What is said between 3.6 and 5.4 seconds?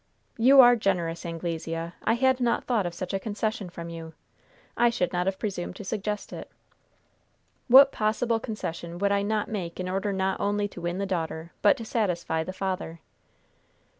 from you. I should not have